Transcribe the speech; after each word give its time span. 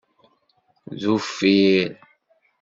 D 0.99 1.03
uffir. 1.15 1.89